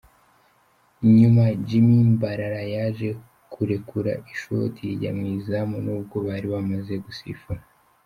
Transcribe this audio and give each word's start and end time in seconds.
Nyuma 1.17 1.43
Jimmy 1.67 1.97
Mbarara 2.11 2.61
yaje 2.75 3.09
kurekura 3.53 4.11
ishoti 4.33 4.79
rijya 4.89 5.11
mu 5.17 5.25
izamu 5.37 5.75
nubwo 5.85 6.15
bari 6.27 6.47
bamaze 6.53 6.93
gusifura. 7.05 7.61